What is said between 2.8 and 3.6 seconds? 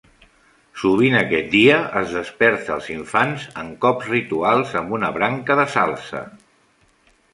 infants